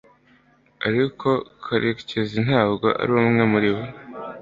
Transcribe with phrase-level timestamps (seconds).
[0.87, 1.29] ariko
[1.63, 3.83] karekezi ntabwo ari umwe muri bo